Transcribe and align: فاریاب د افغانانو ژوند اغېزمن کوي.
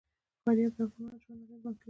فاریاب 0.43 0.71
د 0.77 0.79
افغانانو 0.87 1.21
ژوند 1.23 1.41
اغېزمن 1.43 1.61
کوي. 1.73 1.79